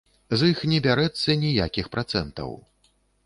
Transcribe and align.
З 0.41 0.47
іх 0.51 0.63
не 0.71 0.79
бярэцца 0.85 1.35
ніякіх 1.43 1.91
працэнтаў. 1.97 2.57